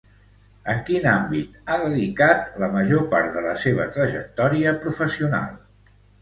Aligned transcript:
En 0.71 0.77
quin 0.85 1.03
àmbit 1.09 1.59
ha 1.67 1.75
dedicat 1.81 2.47
la 2.63 2.69
major 2.77 3.05
part 3.13 3.29
de 3.37 3.45
la 3.49 3.53
seva 3.65 3.87
trajectòria 3.99 4.75
professional? 4.87 5.55